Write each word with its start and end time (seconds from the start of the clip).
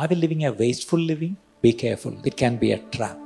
Are 0.00 0.06
we 0.08 0.16
living 0.16 0.46
a 0.46 0.50
wasteful 0.50 0.98
living? 0.98 1.36
Be 1.60 1.74
careful, 1.74 2.16
it 2.24 2.34
can 2.34 2.56
be 2.56 2.72
a 2.72 2.78
trap. 2.78 3.18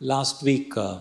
Last 0.00 0.42
week, 0.42 0.74
uh, 0.78 1.00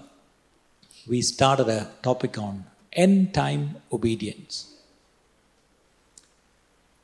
we 1.08 1.22
started 1.22 1.70
a 1.70 1.88
topic 2.02 2.38
on 2.38 2.66
end 2.96 3.34
time 3.34 3.75
obedience. 3.91 4.71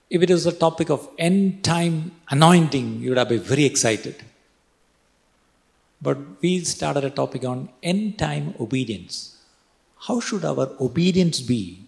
If 0.09 0.21
it 0.21 0.29
was 0.29 0.45
a 0.45 0.51
topic 0.51 0.89
of 0.89 1.07
end 1.17 1.63
time 1.63 2.11
anointing, 2.29 3.01
you 3.01 3.09
would 3.09 3.17
have 3.17 3.29
been 3.29 3.39
very 3.39 3.65
excited. 3.65 4.15
But 6.01 6.17
we 6.41 6.59
started 6.61 7.03
a 7.05 7.09
topic 7.09 7.45
on 7.45 7.69
end 7.83 8.17
time 8.17 8.55
obedience. 8.59 9.37
How 10.07 10.19
should 10.19 10.43
our 10.43 10.71
obedience 10.79 11.39
be 11.39 11.83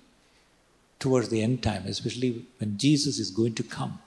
towards 0.99 1.29
the 1.29 1.41
end 1.41 1.63
time, 1.63 1.83
especially 1.87 2.45
when 2.59 2.77
Jesus 2.77 3.17
is 3.19 3.31
going 3.31 3.55
to 3.55 3.63
come? 3.63 3.99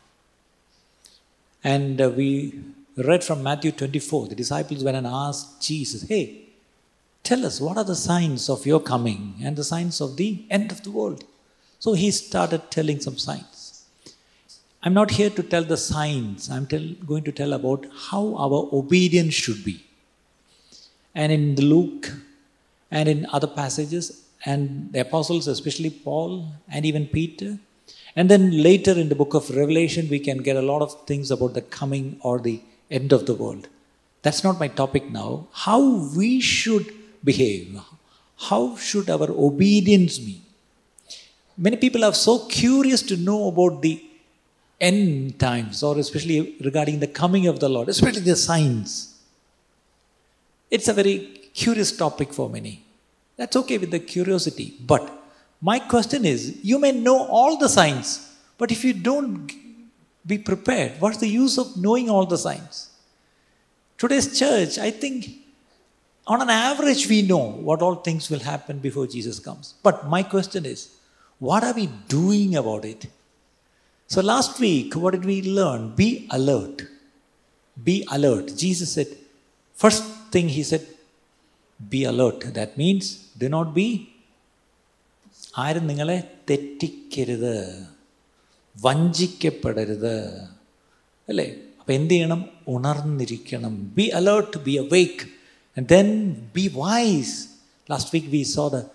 And 1.65 2.01
uh, 2.01 2.09
we 2.09 2.61
read 2.97 3.25
from 3.25 3.43
Matthew 3.43 3.73
24. 3.73 4.29
The 4.29 4.35
disciples 4.35 4.85
went 4.85 4.97
and 4.97 5.07
asked 5.07 5.61
Jesus, 5.61 6.03
Hey, 6.09 6.46
tell 7.29 7.45
us 7.49 7.61
what 7.61 7.77
are 7.81 7.89
the 7.93 8.01
signs 8.09 8.49
of 8.55 8.67
your 8.71 8.81
coming 8.93 9.23
and 9.43 9.57
the 9.57 9.69
signs 9.73 10.01
of 10.01 10.17
the 10.17 10.31
end 10.57 10.71
of 10.73 10.83
the 10.85 10.93
world? 10.99 11.25
So 11.85 11.93
he 11.93 12.11
started 12.11 12.71
telling 12.71 13.01
some 13.01 13.19
signs. 13.19 13.85
I'm 14.83 14.95
not 14.95 15.11
here 15.11 15.31
to 15.31 15.43
tell 15.43 15.65
the 15.65 15.77
signs, 15.77 16.49
I'm 16.49 16.67
tell, 16.73 16.87
going 17.11 17.25
to 17.25 17.33
tell 17.33 17.53
about 17.53 17.87
how 18.11 18.25
our 18.45 18.61
obedience 18.81 19.35
should 19.35 19.65
be. 19.65 19.85
And 21.15 21.33
in 21.33 21.55
the 21.57 21.63
Luke 21.63 22.13
and 22.91 23.09
in 23.09 23.27
other 23.33 23.49
passages, 23.49 24.23
and 24.45 24.93
the 24.93 25.01
apostles, 25.01 25.49
especially 25.49 25.91
Paul 25.91 26.53
and 26.69 26.87
even 26.87 27.07
Peter, 27.07 27.59
and 28.15 28.31
then 28.31 28.63
later 28.63 28.93
in 28.93 29.09
the 29.09 29.15
book 29.15 29.35
of 29.35 29.51
Revelation, 29.51 30.09
we 30.09 30.21
can 30.21 30.39
get 30.39 30.57
a 30.57 30.63
lot 30.63 30.83
of 30.83 31.05
things 31.07 31.31
about 31.31 31.55
the 31.55 31.63
coming 31.63 32.19
or 32.21 32.39
the 32.39 32.61
end 32.91 33.13
of 33.13 33.27
the 33.27 33.35
world. 33.35 33.69
That's 34.23 34.45
not 34.45 34.61
my 34.61 34.69
topic 34.69 35.11
now. 35.11 35.49
How 35.53 35.81
we 36.17 36.41
should 36.41 36.87
behave. 37.31 37.81
How 38.49 38.63
should 38.77 39.09
our 39.17 39.29
obedience 39.49 40.19
be? 40.19 40.37
Many 41.67 41.77
people 41.85 42.05
are 42.09 42.15
so 42.29 42.35
curious 42.47 43.03
to 43.11 43.17
know 43.17 43.49
about 43.49 43.83
the 43.83 43.95
end 44.81 45.39
times, 45.41 45.83
or 45.83 45.99
especially 45.99 46.57
regarding 46.69 46.99
the 47.01 47.13
coming 47.21 47.47
of 47.47 47.61
the 47.61 47.69
Lord, 47.69 47.89
especially 47.89 48.27
the 48.33 48.37
signs. 48.37 48.91
It's 50.71 50.89
a 50.89 50.97
very 51.01 51.19
curious 51.63 51.93
topic 52.05 52.33
for 52.39 52.49
many. 52.57 52.75
That's 53.37 53.57
okay 53.63 53.79
with 53.79 53.91
the 53.91 54.01
curiosity. 54.15 54.75
But 54.93 55.05
my 55.61 55.79
question 55.79 56.25
is 56.25 56.59
you 56.63 56.79
may 56.79 56.93
know 56.93 57.19
all 57.39 57.57
the 57.57 57.71
signs, 57.79 58.09
but 58.59 58.71
if 58.71 58.85
you 58.85 58.93
don't 58.93 59.51
be 60.27 60.39
prepared. 60.39 61.01
What's 61.01 61.19
the 61.19 61.29
use 61.29 61.57
of 61.57 61.77
knowing 61.77 62.11
all 62.11 62.27
the 62.27 62.39
signs? 62.39 62.91
Today's 63.97 64.39
church, 64.39 64.79
I 64.79 64.91
think, 64.91 65.29
on 66.28 66.42
an 66.42 66.50
average, 66.50 67.08
we 67.08 67.22
know 67.22 67.46
what 67.68 67.82
all 67.82 67.96
things 68.08 68.30
will 68.30 68.40
happen 68.40 68.80
before 68.80 69.08
Jesus 69.08 69.40
comes. 69.40 69.74
But 69.84 70.08
my 70.08 70.24
question 70.24 70.66
is, 70.66 70.90
what 71.42 71.64
are 71.64 71.74
we 71.74 71.88
doing 72.08 72.56
about 72.56 72.86
it? 72.86 73.06
So 74.10 74.22
last 74.22 74.60
week, 74.60 74.94
what 74.96 75.12
did 75.12 75.26
we 75.26 75.42
learn? 75.42 75.96
Be 75.96 76.28
alert. 76.32 76.84
Be 77.78 78.06
alert. 78.12 78.56
Jesus 78.56 78.92
said, 78.92 79.08
first 79.74 80.04
thing 80.34 80.48
he 80.50 80.64
said, 80.64 80.86
be 81.80 82.04
alert. 82.04 82.42
That 82.54 82.78
means, 82.78 83.06
do 83.38 83.50
not 83.50 83.74
be 83.74 83.88
ആരും 85.64 85.86
നിങ്ങളെ 85.90 86.18
തെറ്റിക്കരുത് 86.50 87.56
വഞ്ചിക്കപ്പെടരുത് 88.76 90.14
അല്ലേ 91.30 91.48
അപ്പം 91.80 91.94
എന്ത് 91.98 92.14
ചെയ്യണം 92.14 92.42
ഉണർന്നിരിക്കണം 92.74 93.74
be 93.98 94.06
alert 94.20 94.60
B 94.68 94.74
A 94.82 94.84
and 95.77 95.87
then 95.87 96.51
be 96.53 96.69
wise. 96.69 97.59
Last 97.89 98.13
week 98.13 98.27
we 98.31 98.43
saw 98.45 98.69
the, 98.71 98.91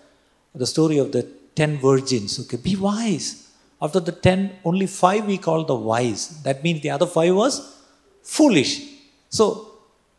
the 0.54 0.66
story 0.66 0.98
of 0.98 1.12
the 1.12 1.22
ten 1.54 1.78
virgins. 1.78 2.40
Okay, 2.40 2.56
be 2.56 2.76
wise. 2.76 3.48
After 3.80 4.00
the 4.00 4.12
ten, 4.12 4.52
only 4.64 4.86
five 4.86 5.26
we 5.26 5.38
call 5.38 5.64
the 5.64 5.74
wise. 5.74 6.42
That 6.42 6.62
means 6.62 6.82
the 6.82 6.90
other 6.90 7.06
five 7.06 7.34
was 7.34 7.82
foolish. 8.22 8.82
So, 9.30 9.68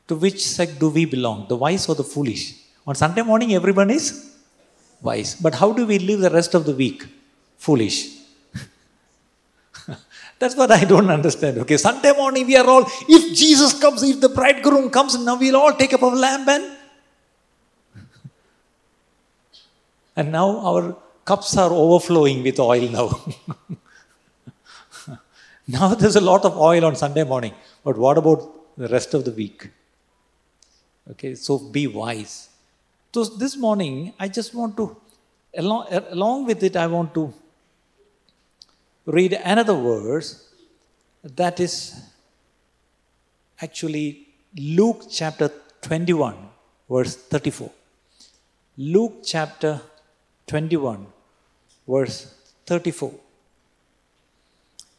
to 0.08 0.16
which 0.16 0.46
sect 0.46 0.80
do 0.80 0.90
we 0.90 1.06
belong? 1.06 1.48
The 1.48 1.56
wise 1.56 1.88
or 1.88 1.96
the 1.96 2.04
foolish? 2.04 2.56
On 2.86 2.96
Sunday 2.96 3.22
morning, 3.22 3.54
everyone 3.54 3.90
is 3.90 4.36
wise. 5.02 5.36
But 5.36 5.56
how 5.56 5.72
do 5.72 5.86
we 5.86 6.00
live 6.00 6.22
the 6.22 6.30
rest 6.30 6.54
of 6.54 6.66
the 6.66 6.74
week? 6.74 7.06
Foolish. 7.58 8.23
That's 10.40 10.56
what 10.56 10.72
I 10.72 10.84
don't 10.84 11.10
understand. 11.10 11.58
Okay, 11.60 11.78
Sunday 11.78 12.14
morning 12.14 12.46
we 12.46 12.58
are 12.58 12.68
all, 12.68 12.86
if 13.08 13.38
Jesus 13.38 13.80
comes, 13.80 14.04
if 14.04 14.20
the 14.20 14.30
bridegroom 14.30 14.90
comes, 14.90 15.18
now 15.18 15.36
we'll 15.36 15.56
all 15.56 15.74
take 15.74 15.94
up 15.94 16.04
our 16.04 16.16
lamp 16.16 16.48
and 16.48 16.78
and 20.16 20.32
now 20.32 20.60
our 20.60 20.98
cups 21.26 21.56
are 21.58 21.72
overflowing 21.72 22.44
with 22.44 22.60
oil 22.60 22.90
now. 22.90 23.22
now 25.68 25.96
there's 25.96 26.18
a 26.18 26.22
lot 26.22 26.44
of 26.44 26.58
oil 26.58 26.86
on 26.86 26.96
Sunday 26.96 27.24
morning, 27.24 27.54
but 27.84 27.98
what 27.98 28.18
about 28.18 28.78
the 28.78 28.88
rest 28.90 29.14
of 29.14 29.24
the 29.24 29.32
week? 29.32 29.70
Okay, 31.12 31.36
so 31.36 31.60
be 31.60 31.88
wise. 31.88 32.50
So 33.14 33.24
this 33.26 33.56
morning, 33.58 34.14
I 34.20 34.28
just 34.28 34.56
want 34.56 34.76
to, 34.78 34.98
along, 35.56 35.88
along 36.10 36.46
with 36.46 36.64
it, 36.64 36.76
I 36.76 36.88
want 36.88 37.14
to 37.14 37.34
read 39.07 39.33
another 39.45 39.75
verse 39.75 40.29
that 41.25 41.61
is 41.61 41.75
actually 43.59 44.29
Luke 44.57 45.03
chapter 45.11 45.51
21, 45.83 46.37
verse 46.89 47.17
34. 47.17 47.71
Luke 48.79 49.17
chapter 49.25 49.81
21, 50.47 51.07
verse 51.89 52.35
34. 52.67 53.13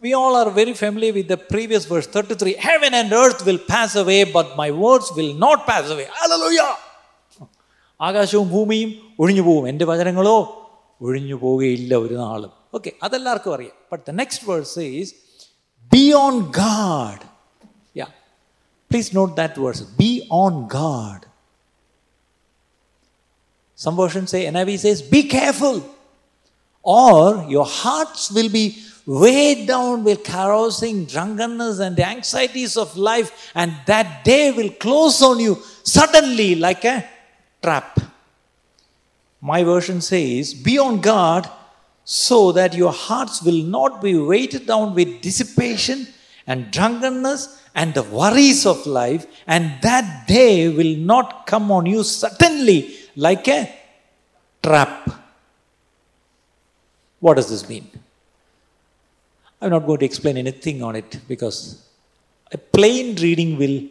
We 0.01 0.13
all 0.13 0.35
are 0.35 0.49
very 0.49 0.73
familiar 0.73 1.11
with 1.13 1.27
the 1.27 1.37
previous 1.37 1.85
verse 1.85 2.07
33 2.07 2.53
Heaven 2.53 2.93
and 2.93 3.11
earth 3.11 3.45
will 3.45 3.57
pass 3.57 3.95
away, 3.95 4.23
but 4.23 4.55
my 4.55 4.71
words 4.71 5.11
will 5.15 5.33
not 5.33 5.65
pass 5.67 5.89
away. 5.89 6.07
Hallelujah! 6.21 6.69
ആകാശവും 7.99 8.47
ഭൂമിയും 8.49 8.89
ഒഴിഞ്ഞു 9.21 9.43
പോകും 9.47 9.63
എൻ്റെ 9.69 9.85
വചനങ്ങളോ 9.85 10.35
ഒഴിഞ്ഞു 11.05 11.35
പോവുകയില്ല 11.35 11.93
ഒരു 12.03 12.13
നാളും 12.13 12.51
okay 12.77 12.91
അതെല്ലാവർക്കും 13.05 13.53
അറിയാം 13.57 13.75
but 13.93 14.03
the 14.09 14.13
next 14.21 14.45
verse 14.51 14.85
is 14.99 15.13
be 15.91 16.03
on 16.25 16.35
guard 16.61 17.23
yeah 18.01 18.07
please 18.91 19.11
note 19.19 19.33
that 19.41 19.61
verse 19.65 19.85
be 20.03 20.11
on 20.43 20.55
God 20.77 21.25
Some 23.77 23.95
versions 23.95 24.29
say, 24.31 24.43
NIV 24.45 24.77
says, 24.77 25.01
be 25.01 25.23
careful, 25.23 25.77
or 26.83 27.45
your 27.47 27.65
hearts 27.65 28.29
will 28.29 28.49
be 28.49 28.77
weighed 29.05 29.67
down 29.67 30.03
with 30.03 30.25
carousing, 30.25 31.05
drunkenness, 31.05 31.79
and 31.79 31.95
the 31.95 32.05
anxieties 32.05 32.75
of 32.75 32.97
life, 32.97 33.29
and 33.55 33.73
that 33.85 34.25
day 34.25 34.51
will 34.51 34.69
close 34.71 35.21
on 35.21 35.39
you 35.39 35.53
suddenly 35.83 36.55
like 36.55 36.83
a 36.83 36.97
trap. 37.63 38.01
My 39.43 39.63
version 39.63 40.01
says, 40.01 40.53
Be 40.53 40.77
on 40.77 40.99
guard 40.99 41.45
so 42.04 42.52
that 42.52 42.74
your 42.74 42.92
hearts 42.92 43.42
will 43.42 43.62
not 43.64 44.02
be 44.02 44.16
weighted 44.16 44.66
down 44.66 44.94
with 44.94 45.20
dissipation 45.22 46.06
and 46.46 46.70
drunkenness 46.70 47.62
and 47.74 47.92
the 47.94 48.02
worries 48.02 48.66
of 48.66 48.86
life, 48.86 49.26
and 49.46 49.72
that 49.82 50.28
day 50.28 50.68
will 50.68 50.96
not 50.96 51.46
come 51.46 51.70
on 51.72 51.86
you 51.86 52.04
suddenly 52.04 52.94
like 53.16 53.48
a 53.48 53.74
trap. 54.62 55.10
What 57.20 57.34
does 57.34 57.48
this 57.50 57.68
mean? 57.68 57.88
I'm 59.60 59.70
not 59.70 59.86
going 59.86 59.98
to 60.00 60.04
explain 60.04 60.36
anything 60.36 60.82
on 60.82 60.94
it 60.94 61.20
because 61.26 61.82
a 62.52 62.58
plain 62.58 63.16
reading 63.16 63.56
will 63.56 63.88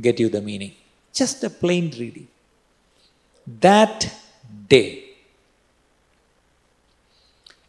get 0.00 0.20
you 0.20 0.28
the 0.28 0.42
meaning. 0.42 0.72
Just 1.12 1.42
a 1.44 1.50
plain 1.50 1.90
reading. 1.98 2.28
That 3.46 4.12
day, 4.68 5.05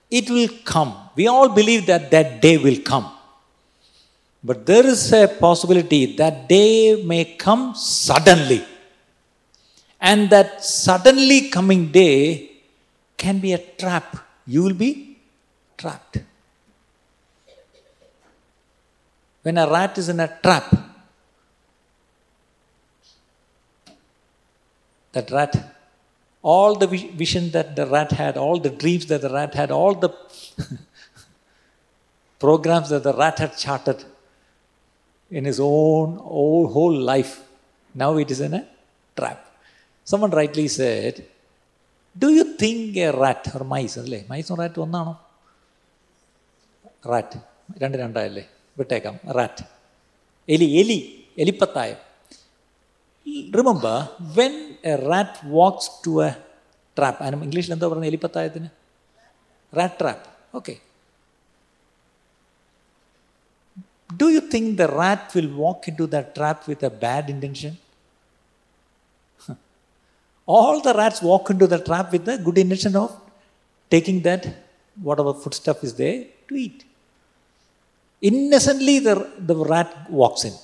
it 0.10 0.30
will 0.30 0.50
come. 0.64 0.96
We 1.16 1.28
all 1.28 1.50
believe 1.50 1.86
that 1.88 2.10
that 2.12 2.42
day 2.42 2.58
will 2.58 2.80
come. 2.82 3.12
But 4.44 4.66
there 4.66 4.86
is 4.86 5.12
a 5.12 5.28
possibility 5.28 6.16
that 6.16 6.48
day 6.48 7.04
may 7.04 7.36
come 7.36 7.76
suddenly. 7.76 8.64
And 10.00 10.30
that 10.30 10.64
suddenly 10.64 11.50
coming 11.50 11.92
day 11.92 12.52
can 13.18 13.40
be 13.40 13.54
a 13.54 13.58
trap. 13.58 14.18
You 14.46 14.64
will 14.64 14.74
be 14.74 15.18
trapped. 15.78 16.20
When 19.42 19.58
a 19.58 19.68
rat 19.70 19.98
is 19.98 20.10
in 20.10 20.20
a 20.20 20.28
trap, 20.42 20.76
that 25.14 25.32
rat, 25.32 25.77
all 26.47 26.75
the 26.75 26.87
vision 26.87 27.51
that 27.51 27.77
the 27.77 27.87
rat 27.87 28.13
had, 28.13 28.37
all 28.37 28.59
the 28.59 28.71
dreams 28.71 29.07
that 29.07 29.23
the 29.23 29.31
rat 29.31 29.55
had, 29.55 29.71
all 29.71 29.95
the 29.95 30.11
programs 32.41 32.89
that 32.89 33.03
the 33.03 33.13
rat 33.13 33.39
had 33.39 33.57
charted 33.57 34.05
in 35.31 35.45
his 35.45 35.61
own 35.61 36.17
whole 36.17 36.97
life, 37.13 37.43
now 37.95 38.17
it 38.19 38.31
is 38.31 38.41
in 38.41 38.55
a 38.55 38.67
trap. 39.17 39.47
Someone 40.05 40.31
rightly 40.31 40.69
said, 40.69 41.25
Do 42.17 42.31
you 42.31 42.55
think 42.55 42.97
a 42.97 43.11
rat 43.13 43.49
or 43.55 43.65
mice, 43.65 43.97
അല്ലേ 43.97 44.19
മൈസും 44.29 44.57
rat 44.61 44.81
ഒന്നാണോ 44.81 45.15
rat 47.13 47.39
രണ്ട് 47.83 47.97
രണ്ടായല്ലേ 47.99 48.45
വിട്ടേക്കാം 48.79 49.15
rat 49.39 49.65
എലി 50.49 50.69
എലി 50.81 50.99
എലിപ്പത്തായം 51.39 52.01
remember 53.59 53.97
when 54.21 54.55
A 54.93 54.95
rat 55.11 55.41
walks 55.59 55.91
to 56.05 56.13
a 56.27 56.31
trap 56.99 57.21
അതിന് 57.25 57.45
ഇംഗ്ലീഷിൽ 57.49 57.75
എന്താ 57.77 57.89
പറയുന്നത് 57.91 58.13
എലിപ്പത്തായത്തിന് 58.13 58.71
rat 59.81 59.99
trap 60.03 60.27
okay 60.59 60.75
Do 64.11 64.29
you 64.29 64.43
think 64.53 64.77
the 64.77 64.89
rat 64.89 65.33
will 65.35 65.49
walk 65.63 65.89
into 65.89 66.07
that 66.15 66.35
trap 66.35 66.67
with 66.71 66.83
a 66.83 66.91
bad 66.91 67.31
intention? 67.31 67.79
All 70.49 70.81
the 70.87 70.93
rats 70.93 71.23
walk 71.23 71.49
into 71.51 71.67
the 71.67 71.79
trap 71.79 72.13
with 72.13 72.25
the 72.25 72.37
good 72.37 72.59
intention 72.59 72.95
of 72.97 73.11
taking 73.91 74.21
that, 74.23 74.43
whatever 75.01 75.33
foodstuff 75.33 75.83
is 75.85 75.95
there, 75.95 76.19
to 76.49 76.55
eat. 76.55 76.85
Innocently, 78.23 78.99
the, 78.99 79.15
the 79.39 79.57
rat 79.73 80.11
walks 80.11 80.45
in. 80.45 80.55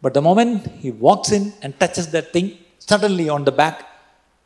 But 0.00 0.14
the 0.14 0.22
moment 0.22 0.66
he 0.78 0.90
walks 0.90 1.32
in 1.32 1.52
and 1.62 1.78
touches 1.78 2.08
that 2.12 2.32
thing, 2.32 2.58
suddenly 2.87 3.29
on 3.29 3.43
the 3.43 3.51
back, 3.51 3.77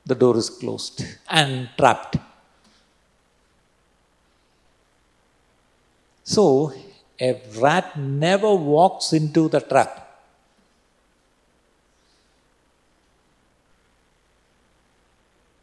the 0.06 0.16
door 0.16 0.38
is 0.38 0.50
closed 0.50 1.04
and 1.30 1.70
trapped. 1.78 2.18
So, 6.24 6.74
a 7.20 7.42
rat 7.60 7.98
never 7.98 8.54
walks 8.54 9.14
into 9.14 9.50
the 9.50 9.62
trap. 9.62 10.04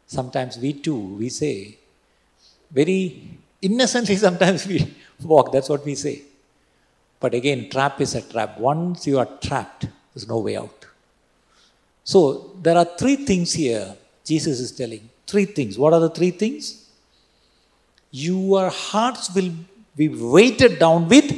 Sometimes 0.07 0.57
we 0.57 0.73
too, 0.73 0.99
we 1.19 1.29
say, 1.29 1.77
very 2.71 3.39
innocently, 3.61 4.15
sometimes 4.27 4.67
we 4.67 4.93
walk, 5.23 5.51
that's 5.51 5.69
what 5.69 5.85
we 5.85 5.95
say. 5.95 6.21
But 7.19 7.33
again, 7.33 7.69
trap 7.69 8.01
is 8.01 8.15
a 8.15 8.21
trap. 8.21 8.59
Once 8.59 9.07
you 9.07 9.17
are 9.19 9.29
trapped, 9.41 9.87
there's 10.13 10.27
no 10.27 10.39
way 10.39 10.57
out. 10.57 10.85
So, 12.05 12.51
there 12.61 12.77
are 12.77 12.85
three 12.85 13.17
things 13.29 13.51
here 13.51 13.97
Jesus 14.23 14.59
is 14.59 14.71
telling. 14.71 15.09
Three 15.27 15.45
things. 15.45 15.77
What 15.77 15.93
are 15.93 15.99
the 15.99 16.09
three 16.09 16.31
things? 16.31 16.87
Your 18.11 18.69
hearts 18.69 19.33
will 19.35 19.51
be 19.95 20.07
weighted 20.07 20.77
down 20.79 21.07
with 21.07 21.29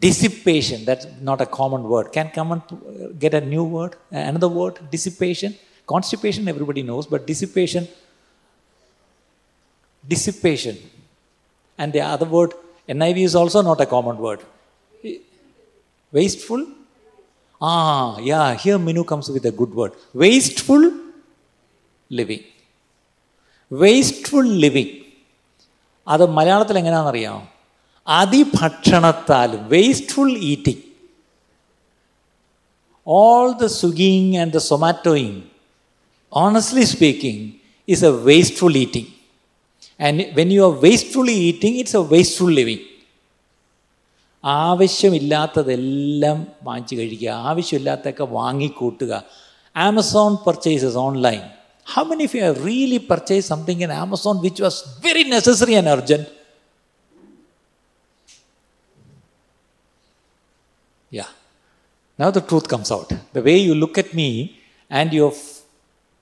dissipation. 0.00 0.84
That's 0.84 1.06
not 1.20 1.40
a 1.40 1.46
common 1.46 1.82
word. 1.82 2.12
Can 2.12 2.30
come 2.30 2.52
and 2.52 3.18
get 3.18 3.34
a 3.34 3.40
new 3.40 3.64
word? 3.64 3.96
Another 4.10 4.48
word? 4.48 4.78
Dissipation. 4.90 5.54
Constipation, 5.86 6.46
everybody 6.48 6.82
knows, 6.82 7.06
but 7.06 7.26
dissipation. 7.26 7.88
Dissipation. 10.06 10.76
And 11.76 11.92
the 11.92 12.00
other 12.00 12.26
word, 12.26 12.54
NIV 12.88 13.18
is 13.24 13.34
also 13.34 13.62
not 13.62 13.80
a 13.80 13.86
common 13.86 14.16
word. 14.18 14.40
Wasteful? 16.12 16.66
Ah, 17.61 18.17
yeah, 18.19 18.55
here 18.55 18.77
Minu 18.77 19.05
comes 19.05 19.29
with 19.29 19.45
a 19.45 19.51
good 19.51 19.73
word. 19.73 19.93
Wasteful 20.13 20.85
living. 22.19 22.43
Wasteful 23.71 24.47
living 24.63 24.95
അത് 26.13 26.23
മലയാളത്തിൽ 26.37 26.77
എങ്ങനെയാണെന്നറിയാമോ 26.79 27.41
അതിഭക്ഷണത്താലും 28.19 29.61
wasteful 29.73 30.31
eating 30.51 30.81
all 33.05 33.53
the 33.61 33.67
swiggying 33.67 34.35
and 34.35 34.51
the 34.51 34.59
somatoing, 34.59 35.43
honestly 36.31 36.85
speaking, 36.85 37.59
is 37.87 38.03
a 38.03 38.15
wasteful 38.27 38.75
eating. 38.75 39.07
And 39.99 40.31
when 40.33 40.51
you 40.51 40.65
are 40.65 40.71
wastefully 40.71 41.33
eating, 41.33 41.77
it's 41.77 41.93
a 41.93 42.01
wasteful 42.01 42.51
living. 42.59 42.79
ആവശ്യമില്ലാത്തതെല്ലാം 44.45 46.37
വാങ്ങിച്ചു 46.67 46.95
കഴിക്കുക 46.99 47.31
ആവശ്യമില്ലാത്തൊക്കെ 47.51 48.25
വാങ്ങിക്കൂട്ടുക 48.39 49.13
Amazon 49.75 50.31
purchases 50.45 50.99
online 51.07 51.41
how 51.87 52.03
many 52.11 52.23
if 52.29 52.35
you 52.37 52.43
have 52.47 52.57
really 52.67 52.99
purchase 53.11 53.47
something 53.53 53.83
in 53.87 53.93
Amazon 54.03 54.37
which 54.45 54.63
was 54.67 54.81
very 55.05 55.25
necessary 55.35 55.75
and 55.81 55.93
urgent 55.97 56.29
Yeah. 61.11 61.29
Now 62.19 62.31
the 62.31 62.41
truth 62.41 62.67
comes 62.67 62.91
out. 62.91 63.09
The 63.33 63.41
way 63.41 63.57
you 63.59 63.75
look 63.75 63.97
at 63.97 64.13
me 64.13 64.27
and 64.91 65.11
your 65.11 65.33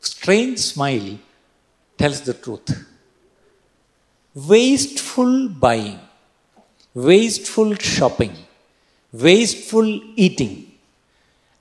strange 0.03 0.57
smile 0.59 1.09
tells 1.99 2.21
the 2.21 2.33
truth. 2.35 2.69
Wasteful 4.35 5.33
buying, 5.49 5.99
wasteful 6.95 7.75
shopping, 7.75 8.33
wasteful 9.13 9.89
eating, 10.15 10.53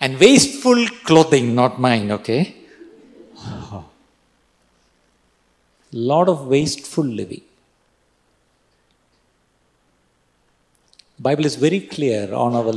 and 0.01 0.19
wasteful 0.19 0.81
clothing, 1.05 1.55
not 1.55 1.79
mine, 1.79 2.11
okay? 2.13 2.55
Lot 5.93 6.29
of 6.29 6.47
wasteful 6.47 7.05
living. 7.05 7.43
Bible 11.19 11.47
is 11.47 11.57
very 11.57 11.81
clear 11.81 12.33
on 12.35 12.55
our 12.55 12.75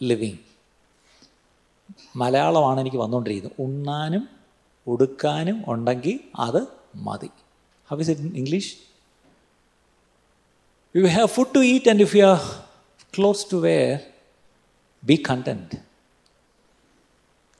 living. 0.00 0.36
മലയാളമാണ് 2.20 2.80
എനിക്ക് 2.82 2.98
വന്നുകൊണ്ടിരിക്കുന്നത് 3.02 3.60
ഉണ്ണാനും 3.64 4.24
ഉടുക്കാനും 4.86 5.56
ഉണ്ടെങ്കിൽ 5.72 6.16
അത് 6.46 6.60
മതി 7.06 7.30
how 7.88 7.96
is 8.02 8.10
it 8.12 8.24
in 8.26 8.34
English 8.40 8.70
you 10.94 11.04
have 11.16 11.30
food 11.36 11.54
to 11.56 11.62
eat 11.72 11.90
and 11.92 12.04
if 12.06 12.14
you 12.18 12.24
are 12.32 12.42
close 13.14 13.44
to 13.52 13.58
wear 13.68 13.94
B 15.02 15.16
content 15.30 15.78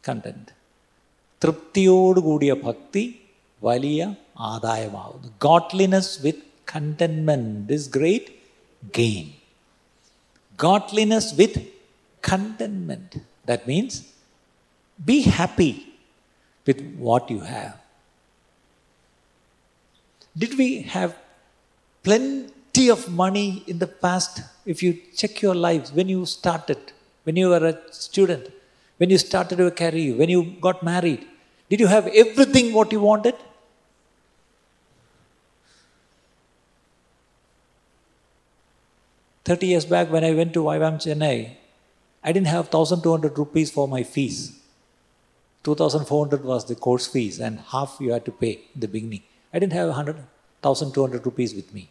content 0.04 0.52
തൃപ്തിയോടുകൂടിയ 1.42 2.52
ഭക്തി 2.68 3.04
വലിയ 3.62 4.00
ആദായമാകുന്നു 4.52 5.30
godliness 5.48 6.14
with 6.26 6.44
containment 6.74 7.74
is 7.78 7.88
great 7.98 8.32
gain 8.82 9.26
godliness 10.58 11.26
with 11.34 11.54
contentment. 12.22 13.10
That 13.46 13.66
means 13.66 13.92
be 15.00 15.22
happy 15.22 15.72
with 16.66 16.80
what 16.98 17.30
you 17.30 17.40
have. 17.40 17.74
Did 20.36 20.58
we 20.58 20.82
have 20.94 21.16
Plenty 22.73 22.89
of 22.89 23.09
money 23.09 23.63
in 23.67 23.79
the 23.79 23.87
past? 23.87 24.41
If 24.65 24.81
you 24.81 24.97
check 25.15 25.41
your 25.41 25.55
lives, 25.55 25.91
when 25.91 26.09
you 26.09 26.25
started, 26.25 26.77
when 27.23 27.35
you 27.35 27.49
were 27.49 27.65
a 27.67 27.93
student, 27.93 28.51
when 28.97 29.09
you 29.09 29.17
started 29.17 29.59
your 29.59 29.71
career, 29.71 30.15
when 30.15 30.29
you 30.29 30.55
got 30.61 30.81
married, 30.83 31.25
did 31.69 31.79
you 31.79 31.87
have 31.87 32.07
everything 32.07 32.73
what 32.73 32.91
you 32.91 32.99
wanted? 32.99 33.35
Thirty 39.45 39.67
years 39.67 39.85
back, 39.85 40.09
when 40.09 40.23
I 40.23 40.33
went 40.33 40.53
to 40.53 40.63
IVAM 40.63 40.97
Chennai, 40.99 41.57
I 42.23 42.31
didn't 42.31 42.47
have 42.47 42.73
1,200 42.73 43.37
rupees 43.37 43.69
for 43.69 43.87
my 43.87 44.03
fees. 44.03 44.57
2,400 45.63 46.43
was 46.43 46.65
the 46.65 46.75
course 46.75 47.07
fees, 47.07 47.39
and 47.39 47.59
half 47.59 47.97
you 47.99 48.13
had 48.13 48.25
to 48.25 48.31
pay 48.31 48.53
in 48.73 48.79
the 48.79 48.87
beginning. 48.87 49.23
I 49.53 49.59
didn't 49.59 49.73
have 49.73 49.89
1,200 49.89 51.25
rupees 51.25 51.53
with 51.53 51.73
me. 51.73 51.89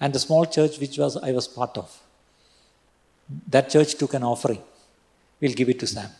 And 0.00 0.12
the 0.12 0.18
small 0.18 0.44
church 0.44 0.78
which 0.78 0.98
was 0.98 1.16
I 1.16 1.32
was 1.32 1.48
part 1.48 1.76
of, 1.78 2.00
that 3.48 3.70
church 3.70 3.94
took 3.94 4.14
an 4.14 4.22
offering. 4.22 4.62
We'll 5.40 5.52
give 5.52 5.68
it 5.68 5.78
to 5.80 5.86
Sam. 5.86 6.10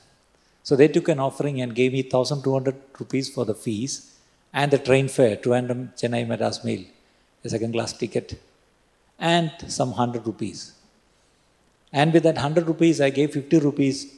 So 0.62 0.74
they 0.74 0.88
took 0.88 1.08
an 1.08 1.20
offering 1.20 1.60
and 1.60 1.74
gave 1.74 1.92
me 1.92 2.02
1,200 2.02 2.74
rupees 2.98 3.28
for 3.28 3.44
the 3.44 3.54
fees 3.54 4.16
and 4.52 4.70
the 4.70 4.78
train 4.78 5.08
fare 5.08 5.36
to 5.36 5.50
Andam 5.50 5.94
Chennai 5.98 6.26
Madras 6.26 6.64
Mail, 6.64 6.84
a 7.44 7.48
second 7.48 7.72
class 7.72 7.92
ticket, 7.92 8.40
and 9.18 9.52
some 9.68 9.90
100 9.90 10.26
rupees. 10.26 10.72
And 11.92 12.12
with 12.12 12.24
that 12.24 12.34
100 12.34 12.66
rupees, 12.66 13.00
I 13.00 13.10
gave 13.10 13.32
50 13.32 13.58
rupees 13.60 14.12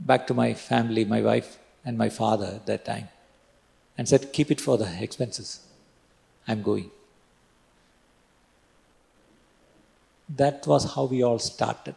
back 0.00 0.26
to 0.26 0.34
my 0.34 0.54
family, 0.54 1.04
my 1.04 1.22
wife, 1.22 1.58
and 1.84 1.96
my 1.96 2.08
father 2.08 2.46
at 2.56 2.66
that 2.66 2.84
time, 2.84 3.08
and 3.96 4.08
said, 4.08 4.32
Keep 4.32 4.50
it 4.50 4.60
for 4.60 4.76
the 4.76 4.90
expenses. 5.00 5.60
I'm 6.48 6.62
going. 6.62 6.90
That 10.36 10.66
was 10.66 10.94
how 10.94 11.04
we 11.04 11.22
all 11.22 11.38
started. 11.38 11.94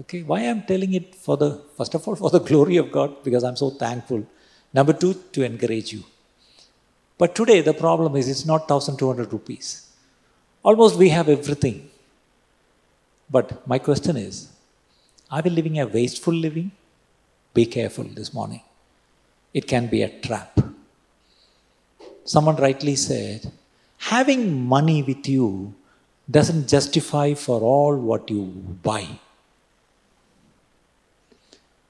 Okay, 0.00 0.22
why 0.22 0.40
I'm 0.40 0.62
telling 0.62 0.92
it 0.94 1.14
for 1.14 1.36
the, 1.36 1.62
first 1.76 1.94
of 1.94 2.06
all, 2.06 2.16
for 2.16 2.30
the 2.30 2.40
glory 2.40 2.76
of 2.76 2.92
God, 2.92 3.22
because 3.22 3.44
I'm 3.44 3.56
so 3.56 3.70
thankful. 3.70 4.26
Number 4.74 4.92
two, 4.92 5.14
to 5.32 5.42
encourage 5.42 5.92
you. 5.92 6.02
But 7.18 7.34
today, 7.34 7.62
the 7.62 7.72
problem 7.72 8.14
is 8.16 8.28
it's 8.28 8.44
not 8.44 8.68
1200 8.68 9.32
rupees. 9.32 9.90
Almost 10.62 10.96
we 10.96 11.08
have 11.10 11.28
everything. 11.28 11.88
But 13.30 13.66
my 13.66 13.78
question 13.78 14.16
is 14.16 14.48
are 15.30 15.42
we 15.42 15.50
living 15.50 15.80
a 15.80 15.86
wasteful 15.86 16.34
living? 16.34 16.70
Be 17.54 17.66
careful 17.66 18.04
this 18.04 18.34
morning. 18.34 18.60
It 19.54 19.66
can 19.66 19.86
be 19.86 20.02
a 20.02 20.08
trap. 20.20 20.60
Someone 22.24 22.56
rightly 22.56 22.96
said, 22.96 23.50
having 23.98 24.62
money 24.66 25.02
with 25.02 25.26
you 25.28 25.74
doesn't 26.30 26.68
justify 26.68 27.34
for 27.34 27.60
all 27.60 27.96
what 27.96 28.28
you 28.30 28.42
buy. 28.82 29.06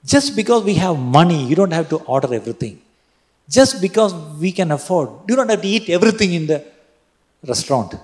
Just 0.05 0.35
because 0.35 0.63
we 0.63 0.75
have 0.75 0.97
money, 0.97 1.45
you 1.45 1.55
don't 1.55 1.73
have 1.73 1.89
to 1.89 1.97
order 1.97 2.33
everything. 2.33 2.81
Just 3.49 3.81
because 3.81 4.13
we 4.39 4.51
can 4.51 4.71
afford, 4.71 5.09
you 5.27 5.35
don't 5.35 5.49
have 5.49 5.61
to 5.61 5.67
eat 5.67 5.89
everything 5.89 6.33
in 6.33 6.47
the 6.47 6.63
restaurant. 7.45 7.95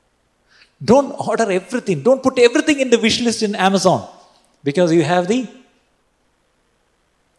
don't 0.84 1.12
order 1.12 1.50
everything. 1.50 2.02
Don't 2.02 2.22
put 2.22 2.38
everything 2.38 2.80
in 2.80 2.90
the 2.90 2.98
wish 2.98 3.20
list 3.20 3.42
in 3.42 3.54
Amazon 3.54 4.08
because 4.64 4.92
you 4.92 5.02
have 5.02 5.28
the 5.28 5.46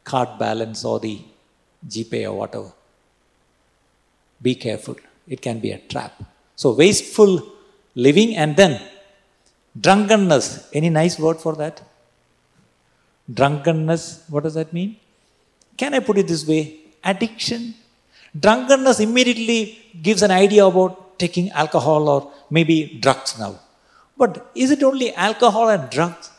card 0.03 0.39
balance 0.39 0.83
or 0.85 0.99
the 0.99 1.19
GPay 1.87 2.25
or 2.25 2.33
whatever. 2.33 2.71
Be 4.41 4.55
careful. 4.55 4.95
It 5.27 5.41
can 5.41 5.59
be 5.59 5.71
a 5.71 5.77
trap. 5.77 6.21
So, 6.55 6.73
wasteful 6.73 7.52
living 7.95 8.35
and 8.35 8.55
then 8.55 8.81
drunkenness. 9.79 10.69
Any 10.73 10.89
nice 10.89 11.19
word 11.19 11.37
for 11.37 11.55
that? 11.55 11.81
Drunkenness, 13.31 14.25
what 14.29 14.43
does 14.43 14.55
that 14.55 14.73
mean? 14.73 14.97
Can 15.77 15.93
I 15.93 15.99
put 15.99 16.17
it 16.17 16.27
this 16.27 16.47
way? 16.47 16.77
Addiction. 17.03 17.75
Drunkenness 18.37 18.99
immediately 18.99 19.79
gives 20.01 20.21
an 20.21 20.31
idea 20.31 20.65
about 20.65 21.19
taking 21.19 21.49
alcohol 21.51 22.09
or 22.09 22.31
maybe 22.49 22.97
drugs 22.99 23.37
now. 23.39 23.59
But 24.17 24.51
is 24.55 24.71
it 24.71 24.83
only 24.83 25.13
alcohol 25.13 25.69
and 25.69 25.89
drugs? 25.89 26.31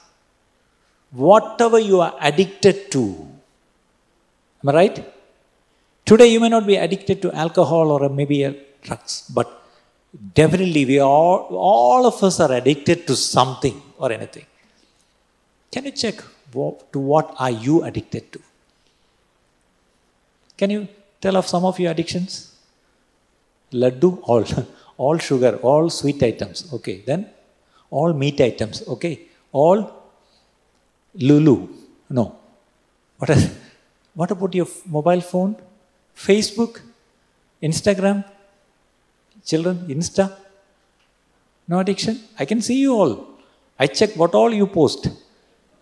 Whatever 1.11 1.79
you 1.79 2.01
are 2.01 2.15
addicted 2.21 2.91
to. 2.93 3.29
Am 4.63 4.71
I 4.71 4.73
right? 4.73 5.13
Today 6.05 6.27
you 6.27 6.41
may 6.41 6.49
not 6.49 6.67
be 6.67 6.77
addicted 6.77 7.23
to 7.23 7.33
alcohol 7.33 7.91
or 7.91 8.09
maybe 8.09 8.39
drugs, 8.83 9.31
but 9.33 9.64
definitely 10.35 10.85
we 10.85 10.99
all, 10.99 11.49
all 11.51 12.07
of 12.07 12.23
us 12.23 12.41
are 12.41 12.53
addicted 12.53 13.07
to 13.07 13.17
something 13.17 13.81
or 13.99 14.13
anything. 14.13 14.47
Can 15.71 15.85
you 15.85 15.91
check 15.91 16.17
to 16.93 16.99
what 16.99 17.35
are 17.39 17.51
you 17.51 17.83
addicted 17.83 18.33
to? 18.33 18.41
Can 20.57 20.71
you 20.71 20.89
tell 21.21 21.37
of 21.37 21.47
some 21.49 21.65
of 21.65 21.79
your 21.81 21.91
addictions? 21.91 22.53
Laddu, 23.73 24.21
all, 24.23 24.45
all 24.97 25.19
sugar, 25.19 25.57
all 25.57 25.91
sweet 25.91 26.23
items. 26.23 26.73
Okay, 26.73 27.03
then 27.05 27.29
all 27.91 28.13
meat 28.13 28.41
items. 28.41 28.87
Okay, 28.87 29.23
all 29.53 29.93
lulu. 31.15 31.69
No. 32.09 32.37
What, 33.19 33.31
is, 33.31 33.51
what 34.15 34.31
about 34.31 34.55
your 34.55 34.69
mobile 34.87 35.21
phone? 35.21 35.57
Facebook, 36.17 36.81
Instagram, 37.63 38.25
children, 39.45 39.87
Insta. 39.89 40.33
No 41.69 41.79
addiction. 41.79 42.21
I 42.39 42.45
can 42.45 42.61
see 42.61 42.79
you 42.81 42.95
all. 42.95 43.27
I 43.79 43.87
check 43.87 44.15
what 44.17 44.35
all 44.35 44.53
you 44.53 44.67
post. 44.67 45.09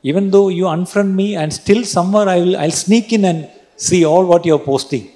Even 0.03 0.31
though 0.31 0.49
you 0.49 0.65
unfriend 0.65 1.13
me, 1.15 1.37
and 1.37 1.53
still 1.53 1.85
somewhere 1.85 2.29
I 2.29 2.39
will 2.39 2.57
I'll 2.57 2.71
sneak 2.71 3.13
in 3.13 3.25
and 3.25 3.51
see 3.77 4.05
all 4.05 4.25
what 4.25 4.45
you're 4.45 4.59
posting. 4.59 5.11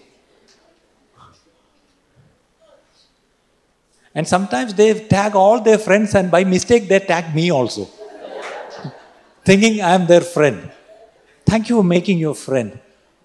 And 4.14 4.26
sometimes 4.26 4.72
they 4.74 5.06
tag 5.06 5.34
all 5.34 5.60
their 5.60 5.78
friends, 5.78 6.14
and 6.14 6.30
by 6.30 6.44
mistake 6.44 6.88
they 6.88 7.00
tag 7.00 7.34
me 7.34 7.50
also, 7.50 7.84
thinking 9.44 9.82
I'm 9.82 10.06
their 10.06 10.22
friend. 10.22 10.70
Thank 11.44 11.68
you 11.68 11.76
for 11.76 11.84
making 11.84 12.18
your 12.18 12.34
friend. 12.34 12.78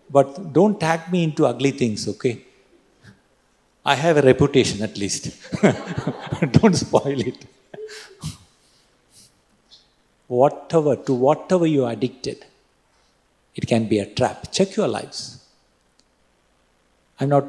But 0.09 0.51
don't 0.51 0.77
tag 0.79 1.11
me 1.11 1.23
into 1.23 1.45
ugly 1.45 1.71
things, 1.71 2.07
okay? 2.09 2.43
I 3.85 3.95
have 3.95 4.17
a 4.17 4.21
reputation 4.21 4.81
at 4.83 4.97
least. 4.97 5.31
don't 6.51 6.75
spoil 6.75 7.19
it. 7.19 7.45
whatever, 10.27 10.95
to 10.95 11.13
whatever 11.13 11.67
you 11.67 11.83
are 11.85 11.91
addicted, 11.91 12.45
it 13.55 13.67
can 13.67 13.87
be 13.87 13.99
a 13.99 14.05
trap. 14.05 14.51
Check 14.51 14.75
your 14.75 14.87
lives. 14.87 15.43
I'm 17.19 17.29
not 17.29 17.47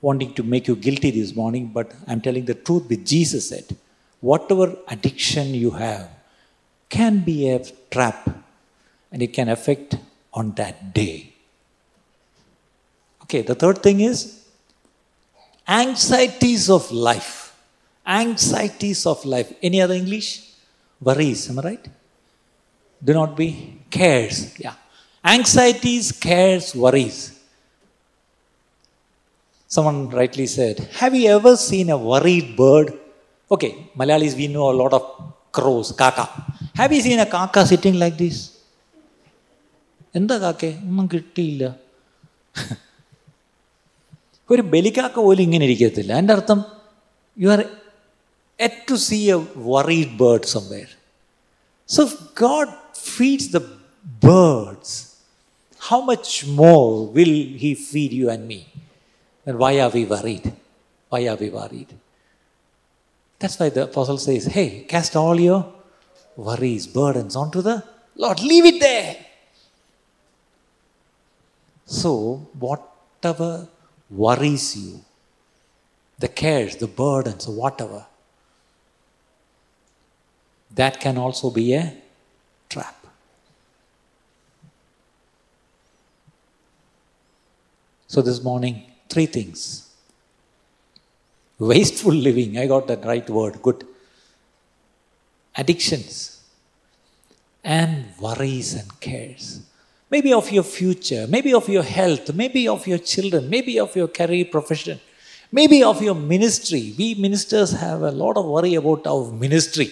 wanting 0.00 0.34
to 0.34 0.42
make 0.42 0.68
you 0.68 0.76
guilty 0.76 1.10
this 1.10 1.34
morning, 1.34 1.70
but 1.72 1.92
I'm 2.06 2.20
telling 2.20 2.44
the 2.44 2.54
truth 2.54 2.88
with 2.88 3.06
Jesus 3.06 3.48
said. 3.48 3.76
Whatever 4.20 4.76
addiction 4.88 5.54
you 5.54 5.70
have 5.70 6.08
can 6.88 7.20
be 7.20 7.48
a 7.50 7.64
trap 7.90 8.28
and 9.10 9.22
it 9.22 9.32
can 9.32 9.48
affect 9.48 9.96
on 10.32 10.52
that 10.52 10.92
day. 10.94 11.32
Okay, 13.22 13.42
the 13.42 13.54
third 13.54 13.82
thing 13.82 14.00
is 14.00 14.41
anxieties 15.67 16.69
of 16.69 16.91
life. 16.91 17.55
Anxieties 18.05 19.05
of 19.05 19.23
life. 19.25 19.53
Any 19.61 19.81
other 19.81 19.93
English? 19.93 20.29
Worries, 21.01 21.49
am 21.49 21.59
I 21.59 21.63
right? 21.63 21.85
Do 23.03 23.13
not 23.13 23.35
be 23.35 23.79
cares. 23.89 24.57
Yeah. 24.57 24.73
Anxieties, 25.23 26.11
cares, 26.11 26.73
worries. 26.73 27.17
Someone 29.67 30.09
rightly 30.09 30.47
said, 30.47 30.79
Have 30.99 31.13
you 31.13 31.29
ever 31.29 31.55
seen 31.57 31.89
a 31.89 31.97
worried 31.97 32.55
bird? 32.55 32.93
Okay, 33.51 33.89
Malayalis, 33.97 34.35
we 34.35 34.47
know 34.47 34.71
a 34.71 34.77
lot 34.81 34.93
of 34.93 35.03
crows, 35.51 35.91
kaka. 35.91 36.29
Have 36.75 36.93
you 36.93 37.01
seen 37.01 37.19
a 37.19 37.25
kaka 37.25 37.65
sitting 37.65 37.97
like 37.99 38.17
this? 38.17 38.37
എന്താ 40.17 40.35
കാക്കേ 40.43 40.69
ഒന്നും 40.87 41.05
കിട്ടിയില്ല 41.13 41.65
ഒരു 44.49 44.63
ബലിക്കാക്ക 44.73 45.17
പോലും 45.27 45.43
ഇങ്ങനെ 45.47 45.65
ഇരിക്കത്തില്ല 45.69 46.11
അതിൻ്റെ 46.17 46.35
അർത്ഥം 46.37 46.59
you 47.37 47.49
are 47.55 47.61
yet 48.59 48.79
to 48.89 48.95
see 49.07 49.19
a 49.35 49.39
worried 49.73 50.13
bird 50.23 50.49
somewhere 50.57 50.87
so 51.89 52.03
God 52.45 52.73
feeds 53.15 53.51
the 53.57 53.61
birds 54.27 54.95
how 55.81 56.01
much 56.01 56.45
more 56.45 57.07
will 57.07 57.35
He 57.61 57.75
feed 57.75 58.11
you 58.11 58.29
and 58.29 58.47
me? 58.47 58.67
And 59.47 59.57
why 59.57 59.79
are 59.79 59.89
we 59.89 60.05
worried? 60.05 60.51
Why 61.11 61.27
are 61.27 61.35
we 61.35 61.49
worried? 61.49 61.87
That's 63.41 63.57
why 63.59 63.69
the 63.69 63.83
apostle 63.83 64.17
says, 64.17 64.45
Hey, 64.45 64.85
cast 64.89 65.15
all 65.15 65.39
your 65.39 65.73
worries, 66.37 66.87
burdens 66.87 67.35
onto 67.35 67.61
the 67.61 67.83
Lord. 68.17 68.41
Leave 68.41 68.65
it 68.65 68.79
there. 68.79 69.15
So, 71.87 72.49
whatever 72.59 73.67
worries 74.12 74.76
you, 74.76 75.00
the 76.18 76.28
cares, 76.28 76.76
the 76.76 76.86
burdens, 76.86 77.48
whatever, 77.48 78.06
that 80.74 81.00
can 81.00 81.18
also 81.18 81.50
be 81.50 81.74
a 81.74 81.94
trap. 82.68 82.96
So, 88.06 88.20
this 88.20 88.42
morning, 88.42 88.84
three 89.08 89.26
things. 89.26 89.88
Wasteful 91.58 92.12
living, 92.12 92.58
I 92.58 92.66
got 92.66 92.86
that 92.88 93.04
right 93.04 93.28
word, 93.30 93.62
good. 93.62 93.86
Addictions 95.56 96.42
and 97.62 98.06
worries 98.20 98.74
and 98.74 99.00
cares 99.00 99.60
maybe 100.12 100.32
of 100.40 100.46
your 100.56 100.66
future, 100.78 101.22
maybe 101.34 101.52
of 101.60 101.66
your 101.74 101.86
health, 101.98 102.26
maybe 102.40 102.62
of 102.74 102.86
your 102.90 103.00
children, 103.12 103.42
maybe 103.54 103.74
of 103.84 103.90
your 104.00 104.08
career 104.18 104.44
profession, 104.54 104.96
maybe 105.58 105.78
of 105.90 105.98
your 106.06 106.14
ministry. 106.34 106.82
We 106.98 107.08
ministers 107.26 107.70
have 107.84 108.02
a 108.02 108.12
lot 108.22 108.36
of 108.40 108.44
worry 108.56 108.74
about 108.82 109.06
our 109.12 109.24
ministry. 109.44 109.88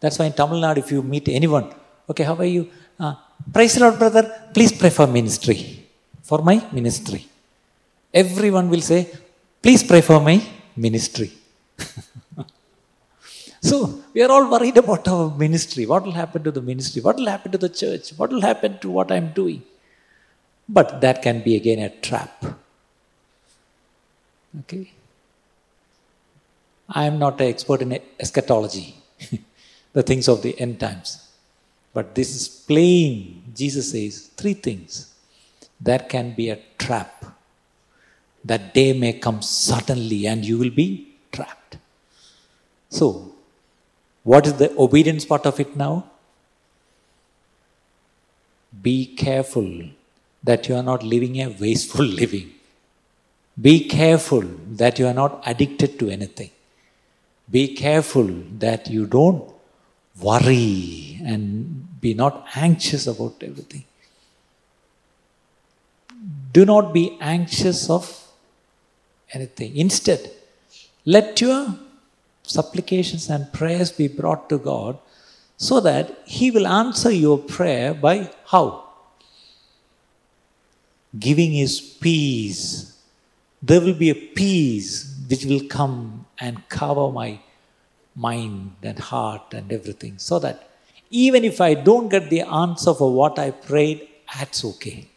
That's 0.00 0.18
why 0.18 0.26
in 0.30 0.34
Tamil 0.40 0.60
Nadu, 0.64 0.78
if 0.84 0.90
you 0.94 1.02
meet 1.14 1.28
anyone, 1.40 1.66
okay, 2.10 2.24
how 2.30 2.36
are 2.44 2.50
you? 2.56 2.64
Uh, 3.00 3.14
praise 3.54 3.78
Lord, 3.80 3.98
brother. 4.02 4.24
Please 4.52 4.72
pray 4.80 4.90
for 4.98 5.06
ministry, 5.06 5.58
for 6.22 6.40
my 6.50 6.56
ministry. 6.78 7.22
Everyone 8.22 8.68
will 8.74 8.84
say, 8.92 9.00
please 9.62 9.82
pray 9.90 10.02
for 10.10 10.20
my 10.20 10.36
ministry. 10.76 11.30
So 13.68 13.76
we 14.14 14.22
are 14.22 14.30
all 14.30 14.48
worried 14.50 14.76
about 14.76 15.08
our 15.08 15.30
ministry. 15.44 15.86
What 15.86 16.04
will 16.04 16.18
happen 16.22 16.42
to 16.44 16.52
the 16.52 16.62
ministry? 16.62 17.02
What 17.02 17.16
will 17.16 17.30
happen 17.34 17.50
to 17.52 17.58
the 17.58 17.68
church? 17.68 18.10
What 18.18 18.30
will 18.30 18.44
happen 18.50 18.78
to 18.78 18.90
what 18.90 19.10
I'm 19.10 19.32
doing? 19.32 19.62
But 20.68 21.00
that 21.00 21.22
can 21.22 21.42
be 21.42 21.56
again 21.56 21.80
a 21.80 21.90
trap. 22.08 22.44
Okay? 24.60 24.92
I 26.88 27.04
am 27.06 27.18
not 27.18 27.40
an 27.40 27.48
expert 27.48 27.82
in 27.82 27.98
eschatology, 28.20 28.96
the 29.92 30.02
things 30.02 30.28
of 30.28 30.42
the 30.42 30.58
end 30.60 30.78
times. 30.78 31.28
But 31.92 32.14
this 32.14 32.34
is 32.36 32.48
plain. 32.48 33.42
Jesus 33.54 33.90
says 33.90 34.28
three 34.36 34.54
things. 34.54 35.12
There 35.80 35.98
can 35.98 36.34
be 36.34 36.50
a 36.50 36.58
trap. 36.78 37.24
That 38.44 38.74
day 38.74 38.92
may 38.92 39.14
come 39.14 39.42
suddenly 39.42 40.26
and 40.26 40.44
you 40.44 40.58
will 40.58 40.70
be 40.70 41.16
trapped. 41.32 41.78
So, 42.90 43.35
what 44.30 44.44
is 44.48 44.54
the 44.54 44.68
obedience 44.84 45.24
part 45.24 45.46
of 45.46 45.60
it 45.60 45.76
now? 45.76 46.04
Be 48.82 49.06
careful 49.24 49.68
that 50.42 50.68
you 50.68 50.74
are 50.74 50.82
not 50.82 51.04
living 51.04 51.40
a 51.40 51.46
wasteful 51.60 52.04
living. 52.20 52.48
Be 53.60 53.88
careful 53.88 54.42
that 54.80 54.98
you 54.98 55.06
are 55.06 55.14
not 55.14 55.42
addicted 55.46 55.98
to 56.00 56.10
anything. 56.10 56.50
Be 57.48 57.76
careful 57.76 58.28
that 58.64 58.90
you 58.90 59.06
don't 59.06 59.44
worry 60.20 61.20
and 61.24 62.00
be 62.00 62.12
not 62.12 62.46
anxious 62.56 63.06
about 63.06 63.36
everything. 63.42 63.84
Do 66.52 66.64
not 66.64 66.92
be 66.92 67.16
anxious 67.20 67.88
of 67.88 68.12
anything. 69.32 69.76
Instead, 69.76 70.32
let 71.04 71.40
your 71.40 71.78
supplications 72.48 73.28
and 73.28 73.52
prayers 73.52 73.92
be 73.92 74.08
brought 74.08 74.48
to 74.48 74.58
God 74.58 74.98
so 75.56 75.80
that 75.80 76.18
He 76.26 76.50
will 76.50 76.66
answer 76.66 77.10
your 77.10 77.38
prayer 77.38 77.94
by 77.94 78.30
how? 78.46 78.84
Giving 81.18 81.52
His 81.52 81.80
peace. 81.80 82.96
There 83.62 83.80
will 83.80 83.94
be 83.94 84.10
a 84.10 84.14
peace 84.14 85.14
which 85.28 85.44
will 85.44 85.66
come 85.66 86.26
and 86.38 86.68
cover 86.68 87.10
my 87.10 87.40
mind 88.14 88.72
and 88.82 88.98
heart 88.98 89.52
and 89.52 89.72
everything 89.72 90.18
so 90.18 90.38
that 90.38 90.68
even 91.10 91.44
if 91.44 91.60
I 91.60 91.74
don't 91.74 92.08
get 92.08 92.30
the 92.30 92.42
answer 92.42 92.92
for 92.94 93.12
what 93.12 93.38
I 93.38 93.50
prayed, 93.50 94.08
that's 94.34 94.64
okay. 94.64 95.08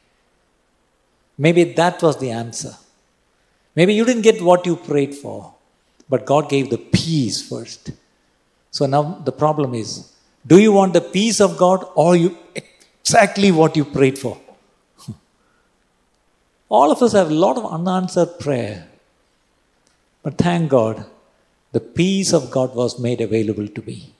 Maybe 1.38 1.63
that 1.74 2.01
was 2.01 2.17
the 2.17 2.31
answer. 2.31 2.75
Maybe 3.75 3.93
you 3.93 4.05
didn't 4.05 4.24
get 4.24 4.41
what 4.41 4.65
you 4.65 4.75
prayed 4.75 5.15
for, 5.15 5.53
but 6.10 6.25
God 6.25 6.50
gave 6.50 6.70
the 6.70 6.78
peace 6.78 7.48
first. 7.48 7.92
So 8.72 8.86
now 8.86 9.22
the 9.24 9.32
problem 9.32 9.74
is 9.74 10.12
do 10.46 10.60
you 10.60 10.72
want 10.72 10.94
the 10.94 11.01
peace 11.01 11.39
of 11.39 11.58
God 11.58 11.86
or 11.96 12.16
you 12.16 12.38
exactly 12.56 13.51
what 13.51 13.75
you 13.75 13.86
prayed 13.86 14.18
for? 14.18 14.38
All 16.70 16.92
of 16.92 17.01
us 17.01 17.13
have 17.13 17.30
a 17.30 17.42
lot 17.46 17.58
of 17.58 17.72
unanswered 17.72 18.39
prayer. 18.39 18.88
But 20.24 20.38
thank 20.38 20.70
God, 20.70 21.06
the 21.72 21.80
peace 21.80 22.34
of 22.34 22.51
God 22.51 22.75
was 22.75 23.00
made 23.00 23.22
available 23.22 23.68
to 23.68 23.82
me. 23.84 24.13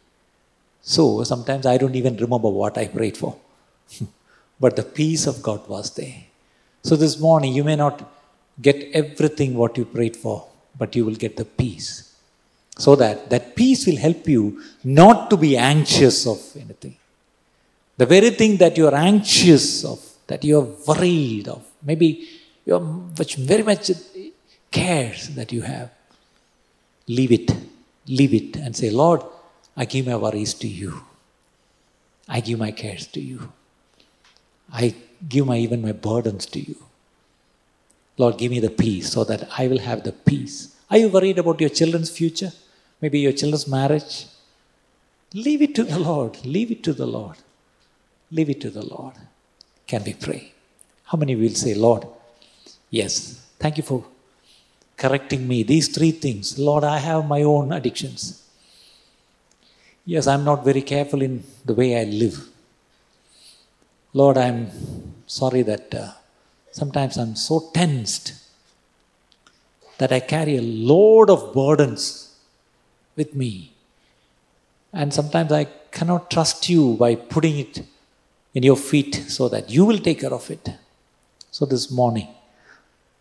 So 0.82 1.24
sometimes 1.24 1.66
I 1.66 1.78
don't 1.78 1.96
even 1.96 2.16
remember 2.18 2.50
what 2.50 2.78
I 2.78 2.88
prayed 2.88 3.18
for. 3.18 3.38
but 4.60 4.76
the 4.76 4.84
peace 4.84 5.28
of 5.28 5.42
God 5.42 5.68
was 5.68 5.94
there. 5.96 6.24
So 6.84 6.96
this 6.96 7.20
morning, 7.20 7.54
you 7.54 7.64
may 7.64 7.76
not 7.76 8.10
get 8.62 8.90
everything 8.94 9.56
what 9.56 9.78
you 9.78 9.86
prayed 9.86 10.16
for, 10.16 10.48
but 10.80 10.96
you 10.96 11.06
will 11.06 11.20
get 11.26 11.36
the 11.38 11.46
peace. 11.46 11.92
So 12.78 12.96
that 12.96 13.30
that 13.30 13.56
peace 13.56 13.86
will 13.88 13.98
help 14.08 14.28
you 14.28 14.44
not 14.84 15.30
to 15.32 15.38
be 15.46 15.52
anxious 15.58 16.26
of 16.26 16.40
anything. 16.56 16.96
The 17.98 18.06
very 18.06 18.30
thing 18.30 18.56
that 18.64 18.78
you 18.78 18.88
are 18.88 18.96
anxious 18.96 19.84
of, 19.84 20.00
that 20.28 20.44
you 20.46 20.58
are 20.60 20.68
worried 20.88 21.50
of, 21.50 21.62
maybe 21.84 22.10
you 22.66 22.76
are 22.76 22.80
much, 23.20 23.36
very 23.36 23.64
much 23.64 23.92
cares 24.72 25.28
that 25.36 25.52
you 25.52 25.62
have, 25.62 25.90
leave 27.08 27.34
it, 27.34 27.52
leave 28.08 28.34
it, 28.34 28.56
and 28.56 28.74
say, 28.74 28.90
Lord, 28.90 29.22
I 29.76 29.84
give 29.84 30.08
my 30.08 30.16
worries 30.16 30.54
to 30.56 30.68
you. 30.68 31.04
I 32.28 32.40
give 32.40 32.60
my 32.60 32.72
cares 32.72 33.08
to 33.08 33.20
you. 33.20 33.52
I 34.72 34.96
give 35.28 35.46
my 35.46 35.58
even 35.58 35.82
my 35.82 35.92
burdens 35.92 36.46
to 36.48 36.60
you. 36.60 36.78
Lord, 38.20 38.38
give 38.38 38.52
me 38.52 38.60
the 38.60 38.76
peace 38.84 39.08
so 39.16 39.24
that 39.30 39.42
I 39.58 39.68
will 39.72 39.84
have 39.90 40.04
the 40.04 40.12
peace. 40.32 40.56
Are 40.92 41.00
you 41.02 41.08
worried 41.16 41.40
about 41.40 41.62
your 41.64 41.74
children's 41.80 42.12
future? 42.20 42.52
Maybe 43.02 43.20
your 43.20 43.32
children's 43.32 43.68
marriage? 43.68 44.28
Leave 45.46 45.62
it 45.68 45.74
to 45.76 45.84
the 45.92 46.00
Lord. 46.00 46.34
Leave 46.46 46.72
it 46.76 46.84
to 46.88 46.94
the 47.02 47.06
Lord. 47.06 47.38
Leave 48.38 48.50
it 48.50 48.60
to 48.66 48.70
the 48.70 48.86
Lord. 48.86 49.16
Can 49.88 50.04
we 50.04 50.14
pray? 50.26 50.52
How 51.06 51.18
many 51.18 51.36
will 51.36 51.58
say, 51.64 51.74
Lord, 51.74 52.06
yes, 52.90 53.14
thank 53.58 53.78
you 53.78 53.84
for 53.84 54.04
correcting 54.98 55.48
me. 55.48 55.64
These 55.64 55.88
three 55.96 56.12
things. 56.12 56.60
Lord, 56.60 56.84
I 56.84 56.98
have 56.98 57.26
my 57.26 57.42
own 57.42 57.72
addictions. 57.72 58.22
Yes, 60.06 60.28
I'm 60.28 60.44
not 60.44 60.66
very 60.66 60.82
careful 60.82 61.22
in 61.22 61.44
the 61.66 61.74
way 61.74 61.90
I 62.02 62.04
live. 62.04 62.38
Lord, 64.14 64.38
I'm 64.38 64.62
sorry 65.26 65.62
that 65.72 65.94
uh, 65.94 66.12
sometimes 66.72 67.18
I'm 67.18 67.36
so 67.36 67.70
tensed 67.74 68.34
that 69.98 70.12
I 70.12 70.20
carry 70.20 70.58
a 70.58 70.62
load 70.62 71.30
of 71.30 71.54
burdens 71.54 72.36
with 73.16 73.36
me. 73.36 73.74
And 74.94 75.14
sometimes 75.14 75.52
I 75.52 75.66
cannot 75.92 76.32
trust 76.32 76.70
you 76.70 76.96
by 76.96 77.16
putting 77.16 77.60
it 77.60 77.84
in 78.54 78.64
your 78.64 78.78
feet 78.78 79.16
so 79.28 79.50
that 79.50 79.70
you 79.70 79.86
will 79.86 80.00
take 80.00 80.22
care 80.22 80.34
of 80.34 80.50
it. 80.50 80.70
So 81.52 81.66
this 81.66 81.92
morning, 81.92 82.28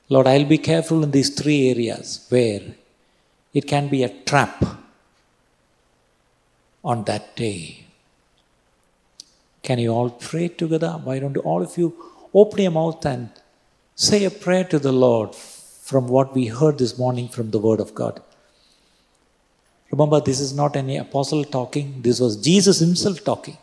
Lord, 0.08 0.26
I'll 0.26 0.44
be 0.44 0.58
careful 0.58 1.02
in 1.02 1.10
these 1.10 1.30
three 1.30 1.70
areas 1.70 2.26
where 2.28 2.62
it 3.52 3.66
can 3.66 3.88
be 3.88 4.04
a 4.04 4.08
trap 4.08 4.64
on 6.84 7.04
that 7.04 7.36
day. 7.36 7.84
Can 9.62 9.78
you 9.78 9.90
all 9.90 10.10
pray 10.10 10.48
together? 10.48 10.92
Why 11.04 11.18
don't 11.18 11.36
all 11.38 11.62
of 11.62 11.76
you 11.76 11.94
open 12.32 12.60
your 12.60 12.70
mouth 12.70 13.04
and 13.04 13.28
say 13.98 14.24
a 14.24 14.30
prayer 14.30 14.62
to 14.62 14.78
the 14.78 14.92
Lord 14.92 15.34
from 15.34 16.06
what 16.06 16.32
we 16.32 16.46
heard 16.46 16.78
this 16.78 16.96
morning 16.96 17.28
from 17.28 17.50
the 17.50 17.58
Word 17.58 17.80
of 17.80 17.96
God? 17.96 18.22
Remember, 19.90 20.20
this 20.20 20.38
is 20.38 20.54
not 20.54 20.76
any 20.76 20.96
apostle 20.96 21.42
talking, 21.44 22.00
this 22.02 22.20
was 22.20 22.36
Jesus 22.36 22.78
Himself 22.78 23.24
talking. 23.24 23.58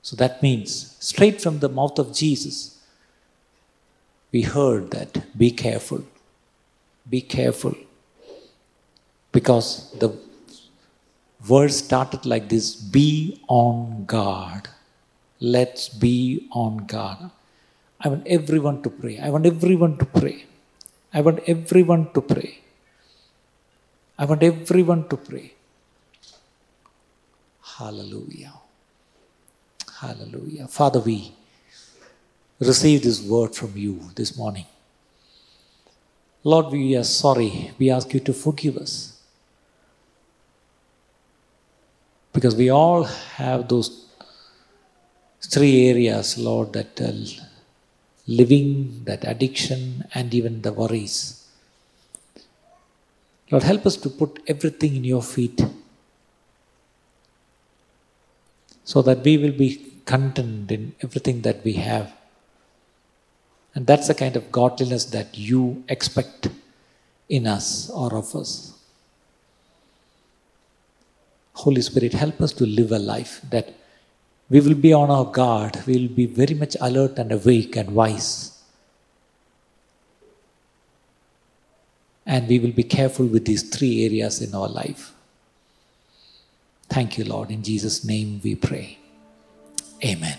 So 0.00 0.14
that 0.16 0.42
means 0.42 0.96
straight 1.00 1.40
from 1.40 1.58
the 1.58 1.68
mouth 1.68 1.98
of 1.98 2.14
Jesus, 2.14 2.80
we 4.30 4.42
heard 4.42 4.92
that 4.92 5.36
be 5.36 5.50
careful, 5.50 6.04
be 7.10 7.20
careful. 7.20 7.74
Because 9.32 9.90
the 9.98 10.16
verse 11.40 11.78
started 11.78 12.24
like 12.24 12.48
this 12.48 12.76
be 12.76 13.42
on 13.48 14.04
guard. 14.04 14.68
Let's 15.40 15.88
be 15.88 16.46
on 16.52 16.86
guard. 16.86 17.30
I 18.04 18.08
want 18.08 18.26
everyone 18.26 18.82
to 18.82 18.90
pray. 18.90 19.18
I 19.18 19.30
want 19.30 19.46
everyone 19.46 19.96
to 19.96 20.04
pray. 20.04 20.44
I 21.12 21.22
want 21.22 21.40
everyone 21.46 22.12
to 22.12 22.20
pray. 22.20 22.58
I 24.18 24.26
want 24.26 24.42
everyone 24.42 25.08
to 25.08 25.16
pray. 25.16 25.54
Hallelujah. 27.78 28.52
Hallelujah. 30.00 30.68
Father, 30.68 31.00
we 31.00 31.32
receive 32.60 33.02
this 33.02 33.22
word 33.22 33.54
from 33.54 33.72
you 33.74 33.98
this 34.14 34.36
morning. 34.36 34.66
Lord, 36.44 36.72
we 36.72 36.94
are 36.96 37.04
sorry. 37.04 37.72
We 37.78 37.90
ask 37.90 38.12
you 38.12 38.20
to 38.20 38.34
forgive 38.34 38.76
us. 38.76 39.18
Because 42.34 42.54
we 42.54 42.68
all 42.68 43.04
have 43.04 43.68
those 43.68 44.06
three 45.40 45.88
areas, 45.88 46.36
Lord, 46.36 46.74
that 46.74 47.00
uh, 47.00 47.12
living, 48.26 49.02
that 49.04 49.24
addiction, 49.24 50.04
and 50.14 50.32
even 50.34 50.62
the 50.62 50.72
worries. 50.72 51.46
Lord, 53.50 53.62
help 53.62 53.86
us 53.86 53.96
to 53.98 54.08
put 54.08 54.42
everything 54.46 54.96
in 54.96 55.04
your 55.04 55.22
feet 55.22 55.60
so 58.84 59.02
that 59.02 59.22
we 59.24 59.36
will 59.36 59.52
be 59.52 59.92
content 60.06 60.70
in 60.70 60.94
everything 61.02 61.42
that 61.42 61.62
we 61.64 61.74
have. 61.74 62.12
And 63.74 63.86
that's 63.86 64.08
the 64.08 64.14
kind 64.14 64.36
of 64.36 64.52
godliness 64.52 65.06
that 65.06 65.36
you 65.36 65.84
expect 65.88 66.48
in 67.28 67.46
us 67.46 67.90
or 67.90 68.14
of 68.14 68.34
us. 68.36 68.78
Holy 71.54 71.82
Spirit, 71.82 72.12
help 72.12 72.40
us 72.40 72.52
to 72.52 72.66
live 72.66 72.92
a 72.92 72.98
life 72.98 73.40
that 73.50 73.74
we 74.50 74.60
will 74.60 74.74
be 74.74 74.92
on 74.92 75.10
our 75.10 75.24
guard, 75.24 75.82
we 75.86 75.98
will 75.98 76.14
be 76.14 76.26
very 76.26 76.54
much 76.54 76.76
alert 76.80 77.18
and 77.18 77.32
awake 77.32 77.76
and 77.76 77.94
wise. 77.94 78.62
And 82.26 82.48
we 82.48 82.58
will 82.58 82.72
be 82.72 82.84
careful 82.84 83.26
with 83.26 83.44
these 83.44 83.62
three 83.62 84.04
areas 84.04 84.40
in 84.40 84.54
our 84.54 84.68
life. 84.68 85.12
Thank 86.88 87.18
you, 87.18 87.24
Lord. 87.24 87.50
In 87.50 87.62
Jesus' 87.62 88.04
name 88.04 88.40
we 88.42 88.54
pray. 88.54 88.98
Amen. 90.04 90.38